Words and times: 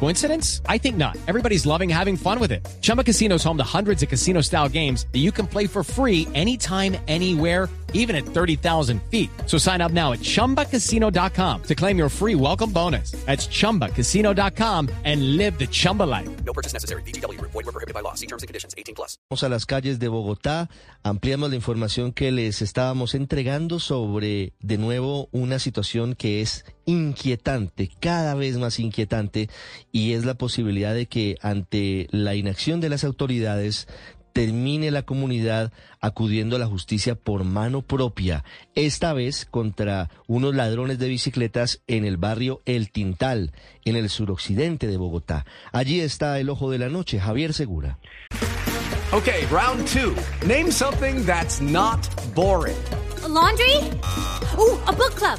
Coincidence? 0.00 0.60
I 0.68 0.76
think 0.78 0.96
not. 0.96 1.16
Everybody's 1.26 1.64
loving 1.64 1.88
having 1.88 2.16
fun 2.16 2.38
with 2.38 2.52
it. 2.52 2.68
Chumba 2.82 3.02
Casino 3.02 3.36
is 3.36 3.44
home 3.44 3.56
to 3.56 3.64
hundreds 3.64 4.02
of 4.02 4.10
casino 4.10 4.42
style 4.42 4.68
games 4.68 5.06
that 5.12 5.20
you 5.20 5.32
can 5.32 5.46
play 5.46 5.66
for 5.66 5.82
free 5.82 6.28
anytime, 6.34 6.96
anywhere, 7.08 7.70
even 7.94 8.14
at 8.14 8.26
30,000 8.26 9.00
feet. 9.10 9.30
So 9.46 9.56
sign 9.56 9.80
up 9.80 9.92
now 9.92 10.12
at 10.12 10.20
chumbacasino.com 10.20 11.62
to 11.62 11.74
claim 11.74 11.96
your 11.96 12.10
free 12.10 12.34
welcome 12.34 12.70
bonus. 12.70 13.12
That's 13.24 13.46
chumbacasino.com 13.48 14.90
and 15.04 15.36
live 15.38 15.58
the 15.58 15.66
Chumba 15.66 16.02
life. 16.02 16.28
No 16.44 16.52
purchase 16.52 16.74
necessary. 16.74 17.02
BGW. 17.02 17.40
Void 17.40 17.54
were 17.54 17.72
prohibited 17.72 17.94
by 17.94 18.00
law. 18.00 18.14
See 18.14 18.26
terms 18.26 18.42
and 18.42 18.48
conditions. 18.48 18.74
18 18.76 18.94
plus. 18.94 19.16
Vamos 19.30 19.42
a 19.42 19.48
las 19.48 19.64
calles 19.64 19.98
de 19.98 20.08
Bogotá, 20.08 20.68
ampliamos 21.02 21.50
la 21.50 21.56
información 21.56 22.12
que 22.12 22.30
les 22.32 22.62
estábamos 22.62 23.14
entregando 23.14 23.78
sobre, 23.78 24.52
de 24.60 24.76
nuevo, 24.76 25.28
una 25.32 25.58
situación 25.58 26.14
que 26.14 26.42
es 26.42 26.64
inquietante, 26.86 27.90
cada 28.00 28.34
vez 28.34 28.58
más 28.58 28.78
inquietante, 28.78 29.48
y 29.92 30.12
es 30.12 30.24
la 30.24 30.34
posibilidad 30.34 30.94
de 30.94 31.06
que 31.06 31.36
ante 31.42 32.08
la 32.10 32.34
inacción 32.34 32.80
de 32.80 32.88
las 32.88 33.04
autoridades 33.04 33.86
termine 34.34 34.90
la 34.90 35.02
comunidad 35.02 35.72
acudiendo 36.00 36.56
a 36.56 36.58
la 36.58 36.66
justicia 36.66 37.14
por 37.14 37.44
mano 37.44 37.82
propia, 37.82 38.44
esta 38.74 39.12
vez 39.12 39.46
contra 39.48 40.10
unos 40.26 40.54
ladrones 40.54 40.98
de 40.98 41.08
bicicletas 41.08 41.80
en 41.86 42.04
el 42.04 42.16
barrio 42.16 42.60
El 42.66 42.90
Tintal, 42.90 43.52
en 43.84 43.96
el 43.96 44.10
suroccidente 44.10 44.88
de 44.88 44.96
Bogotá. 44.96 45.46
Allí 45.72 46.00
está 46.00 46.38
el 46.40 46.50
ojo 46.50 46.70
de 46.70 46.78
la 46.78 46.88
noche, 46.88 47.20
Javier 47.20 47.54
Segura. 47.54 47.98
Okay, 49.12 49.46
round 49.46 49.86
two. 49.86 50.16
Name 50.44 50.72
something 50.72 51.24
that's 51.24 51.60
not 51.60 52.00
boring. 52.34 52.76
A 53.22 53.28
laundry? 53.28 53.76
Ooh, 54.58 54.76
a 54.88 54.92
book 54.92 55.14
club. 55.14 55.38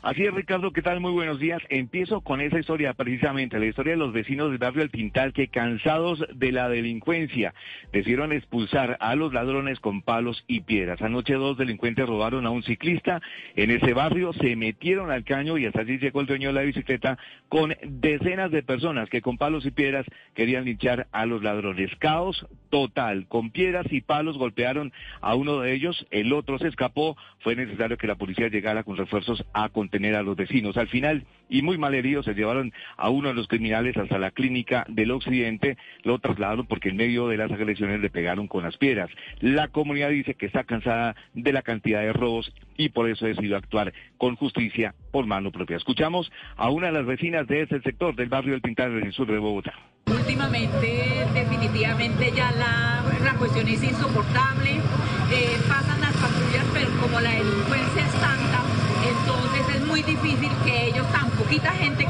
Así 0.00 0.24
es, 0.24 0.32
Ricardo, 0.32 0.72
¿qué 0.72 0.80
tal? 0.80 1.00
Muy 1.00 1.10
buenos 1.10 1.40
días. 1.40 1.60
Empiezo 1.70 2.20
con 2.20 2.40
esa 2.40 2.60
historia, 2.60 2.94
precisamente, 2.94 3.58
la 3.58 3.66
historia 3.66 3.94
de 3.94 3.98
los 3.98 4.12
vecinos 4.12 4.50
del 4.50 4.58
barrio 4.58 4.84
El 4.84 4.92
Tintal 4.92 5.32
que, 5.32 5.48
cansados 5.48 6.24
de 6.32 6.52
la 6.52 6.68
delincuencia, 6.68 7.52
decidieron 7.92 8.32
expulsar 8.32 8.96
a 9.00 9.16
los 9.16 9.32
ladrones 9.32 9.80
con 9.80 10.02
palos 10.02 10.44
y 10.46 10.60
piedras. 10.60 11.02
Anoche 11.02 11.34
dos 11.34 11.58
delincuentes 11.58 12.06
robaron 12.06 12.46
a 12.46 12.50
un 12.50 12.62
ciclista 12.62 13.20
en 13.56 13.72
ese 13.72 13.92
barrio, 13.92 14.32
se 14.34 14.54
metieron 14.54 15.10
al 15.10 15.24
caño 15.24 15.58
y 15.58 15.66
hasta 15.66 15.80
allí 15.80 15.98
llegó 15.98 16.20
el 16.20 16.26
dueño 16.26 16.50
de 16.50 16.54
la 16.54 16.62
bicicleta 16.62 17.18
con 17.48 17.74
decenas 17.84 18.52
de 18.52 18.62
personas 18.62 19.10
que 19.10 19.20
con 19.20 19.36
palos 19.36 19.66
y 19.66 19.72
piedras 19.72 20.06
querían 20.34 20.64
linchar 20.64 21.08
a 21.10 21.26
los 21.26 21.42
ladrones. 21.42 21.90
Caos 21.98 22.46
total, 22.70 23.26
con 23.26 23.50
piedras 23.50 23.86
y 23.90 24.00
palos 24.00 24.38
golpearon 24.38 24.92
a 25.20 25.34
uno 25.34 25.58
de 25.58 25.72
ellos, 25.72 26.06
el 26.10 26.32
otro 26.32 26.58
se 26.58 26.68
escapó, 26.68 27.16
fue 27.40 27.56
necesario 27.56 27.96
que 27.96 28.06
la 28.06 28.14
policía 28.14 28.48
llegara 28.48 28.84
con 28.84 28.96
refuerzos 28.96 29.44
a 29.52 29.70
contener 29.88 30.16
a 30.16 30.22
los 30.22 30.36
vecinos. 30.36 30.76
Al 30.76 30.88
final, 30.88 31.24
y 31.48 31.62
muy 31.62 31.78
mal 31.78 31.94
heridos, 31.94 32.26
se 32.26 32.34
llevaron 32.34 32.72
a 32.98 33.08
uno 33.08 33.28
de 33.28 33.34
los 33.34 33.48
criminales 33.48 33.96
hasta 33.96 34.18
la 34.18 34.30
clínica 34.30 34.84
del 34.86 35.10
occidente, 35.10 35.78
lo 36.02 36.18
trasladaron 36.18 36.66
porque 36.66 36.90
en 36.90 36.96
medio 36.96 37.26
de 37.26 37.38
las 37.38 37.50
agresiones 37.50 38.00
le 38.00 38.10
pegaron 38.10 38.48
con 38.48 38.64
las 38.64 38.76
piedras. 38.76 39.08
La 39.40 39.68
comunidad 39.68 40.10
dice 40.10 40.34
que 40.34 40.44
está 40.44 40.64
cansada 40.64 41.16
de 41.32 41.52
la 41.54 41.62
cantidad 41.62 42.00
de 42.02 42.12
robos 42.12 42.52
y 42.76 42.90
por 42.90 43.08
eso 43.08 43.24
ha 43.24 43.28
decidido 43.28 43.56
actuar 43.56 43.94
con 44.18 44.36
justicia 44.36 44.94
por 45.10 45.24
mano 45.24 45.50
propia. 45.50 45.78
Escuchamos 45.78 46.30
a 46.56 46.68
una 46.68 46.88
de 46.88 46.92
las 46.92 47.06
vecinas 47.06 47.46
de 47.46 47.62
ese 47.62 47.80
sector 47.80 48.14
del 48.14 48.28
barrio 48.28 48.52
del 48.52 48.62
Tintal 48.62 48.92
en 48.92 49.06
el 49.06 49.12
sur 49.14 49.26
de 49.26 49.38
Bogotá. 49.38 49.72
Últimamente, 50.06 51.26
definitivamente 51.32 52.30
ya 52.36 52.52
la, 52.52 53.02
la 53.24 53.34
cuestión 53.38 53.66
es 53.68 53.82
insoportable. 53.82 54.72
Eh, 55.32 55.56
pasan 55.66 56.00
las 56.00 56.12
patrullas, 56.12 56.66
pero 56.74 56.88
como 57.00 57.20
la 57.20 57.30
delincuencia 57.30 58.06
es 58.06 58.12
tanta, 58.12 58.67
muy 59.98 60.14
difícil 60.14 60.50
que 60.64 60.86
ellos, 60.86 61.06
tan 61.10 61.28
poquita 61.30 61.72
gente 61.72 62.06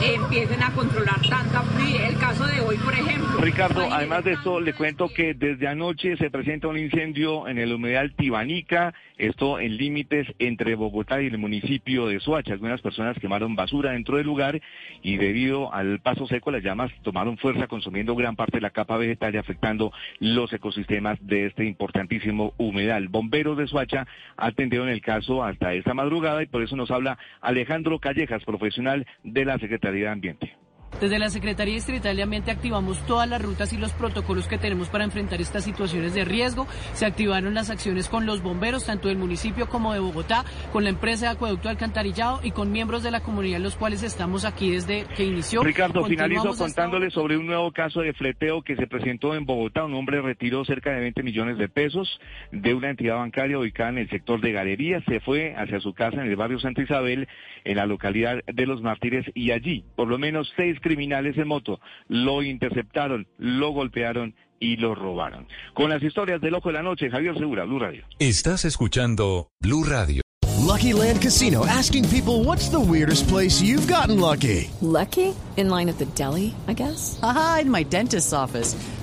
empiecen 0.00 0.62
a 0.62 0.70
controlar 0.72 1.20
tanta. 1.28 1.64
El 1.78 2.16
caso 2.18 2.46
de 2.46 2.60
hoy, 2.60 2.76
por 2.76 2.92
ejemplo. 2.94 3.40
Ricardo, 3.40 3.88
además 3.90 4.24
de 4.24 4.32
esto, 4.32 4.60
le 4.60 4.72
cuento 4.72 5.08
que 5.08 5.34
desde 5.34 5.68
anoche 5.68 6.16
se 6.16 6.30
presenta 6.30 6.68
un 6.68 6.78
incendio 6.78 7.46
en 7.48 7.58
el 7.58 7.72
humedal 7.72 8.14
Tibanica, 8.14 8.94
esto 9.16 9.58
en 9.60 9.76
límites 9.76 10.26
entre 10.38 10.74
Bogotá 10.74 11.20
y 11.22 11.26
el 11.26 11.38
municipio 11.38 12.06
de 12.06 12.20
Soacha. 12.20 12.52
Algunas 12.52 12.80
personas 12.80 13.18
quemaron 13.18 13.56
basura 13.56 13.92
dentro 13.92 14.16
del 14.16 14.26
lugar 14.26 14.60
y 15.02 15.16
debido 15.16 15.72
al 15.72 16.00
paso 16.00 16.26
seco 16.26 16.50
las 16.50 16.62
llamas 16.62 16.90
tomaron 17.02 17.38
fuerza 17.38 17.66
consumiendo 17.66 18.14
gran 18.14 18.36
parte 18.36 18.58
de 18.58 18.62
la 18.62 18.70
capa 18.70 18.96
vegetal 18.96 19.34
y 19.34 19.38
afectando 19.38 19.92
los 20.20 20.52
ecosistemas 20.52 21.18
de 21.20 21.46
este 21.46 21.64
importantísimo 21.64 22.54
humedal. 22.58 23.08
Bomberos 23.08 23.56
de 23.56 23.66
Soacha 23.66 24.06
atendieron 24.36 24.88
el 24.88 25.00
caso 25.00 25.44
hasta 25.44 25.74
esta 25.74 25.94
madrugada 25.94 26.42
y 26.42 26.46
por 26.46 26.62
eso 26.62 26.76
nos 26.76 26.90
habla 26.90 27.18
Alejandro 27.40 27.98
Callejas, 27.98 28.44
profesional 28.44 29.06
de 29.24 29.44
la 29.44 29.57
Secretaría 29.60 30.06
de 30.06 30.08
Ambiente. 30.08 30.56
Desde 31.00 31.20
la 31.20 31.30
Secretaría 31.30 31.74
Distrital 31.74 32.16
de 32.16 32.24
Ambiente 32.24 32.50
activamos 32.50 32.98
todas 33.06 33.28
las 33.28 33.40
rutas 33.40 33.72
y 33.72 33.76
los 33.76 33.92
protocolos 33.92 34.48
que 34.48 34.58
tenemos 34.58 34.88
para 34.88 35.04
enfrentar 35.04 35.40
estas 35.40 35.62
situaciones 35.62 36.12
de 36.12 36.24
riesgo. 36.24 36.66
Se 36.92 37.06
activaron 37.06 37.54
las 37.54 37.70
acciones 37.70 38.08
con 38.08 38.26
los 38.26 38.42
bomberos, 38.42 38.84
tanto 38.84 39.06
del 39.06 39.16
municipio 39.16 39.68
como 39.68 39.92
de 39.92 40.00
Bogotá, 40.00 40.44
con 40.72 40.82
la 40.82 40.90
empresa 40.90 41.26
de 41.26 41.32
acueducto 41.32 41.68
alcantarillado 41.68 42.40
y 42.42 42.50
con 42.50 42.72
miembros 42.72 43.04
de 43.04 43.12
la 43.12 43.20
comunidad, 43.20 43.60
los 43.60 43.76
cuales 43.76 44.02
estamos 44.02 44.44
aquí 44.44 44.72
desde 44.72 45.06
que 45.16 45.24
inició. 45.24 45.62
Ricardo, 45.62 46.04
finalizo 46.04 46.50
hasta 46.50 46.64
contándole 46.64 47.10
sobre 47.10 47.36
un 47.36 47.46
nuevo 47.46 47.70
caso 47.70 48.00
de 48.00 48.12
fleteo 48.12 48.62
que 48.62 48.74
se 48.74 48.88
presentó 48.88 49.36
en 49.36 49.46
Bogotá. 49.46 49.84
Un 49.84 49.94
hombre 49.94 50.20
retiró 50.20 50.64
cerca 50.64 50.90
de 50.90 51.00
20 51.00 51.22
millones 51.22 51.58
de 51.58 51.68
pesos 51.68 52.20
de 52.50 52.74
una 52.74 52.90
entidad 52.90 53.16
bancaria 53.16 53.58
ubicada 53.58 53.90
en 53.90 53.98
el 53.98 54.10
sector 54.10 54.40
de 54.40 54.50
Galerías. 54.50 55.04
Se 55.06 55.20
fue 55.20 55.54
hacia 55.56 55.78
su 55.78 55.94
casa 55.94 56.20
en 56.20 56.28
el 56.28 56.34
barrio 56.34 56.58
Santa 56.58 56.82
Isabel, 56.82 57.28
en 57.64 57.76
la 57.76 57.86
localidad 57.86 58.42
de 58.44 58.66
Los 58.66 58.82
Mártires, 58.82 59.26
y 59.34 59.52
allí, 59.52 59.84
por 59.94 60.08
lo 60.08 60.18
menos 60.18 60.52
seis 60.78 60.80
criminales 60.80 61.36
en 61.36 61.48
moto 61.48 61.80
lo 62.08 62.42
interceptaron, 62.42 63.26
lo 63.38 63.70
golpearon 63.70 64.34
y 64.60 64.76
lo 64.76 64.94
robaron. 64.94 65.46
Con 65.74 65.90
las 65.90 66.02
historias 66.02 66.40
del 66.40 66.54
Ojo 66.54 66.68
de 66.70 66.74
la 66.74 66.82
Noche, 66.82 67.10
Javier 67.10 67.36
Segura, 67.38 67.64
Blue 67.64 67.78
Radio. 67.78 68.04
Estás 68.18 68.64
escuchando 68.64 69.48
Blue 69.60 69.84
Radio. 69.84 70.22
Lucky 70.66 70.92
Land 70.92 71.22
Casino 71.22 71.64
asking 71.66 72.08
people 72.08 72.44
what's 72.44 72.68
the 72.68 72.80
weirdest 72.80 73.28
place 73.28 73.62
you've 73.62 73.86
gotten 73.86 74.20
lucky? 74.20 74.70
Lucky? 74.80 75.34
In 75.56 75.70
line 75.70 75.88
at 75.88 75.98
the 75.98 76.06
deli, 76.14 76.54
I 76.66 76.74
guess? 76.74 77.18
Aha, 77.22 77.60
in 77.62 77.70
my 77.70 77.84
dentist's 77.84 78.32
office. 78.32 78.76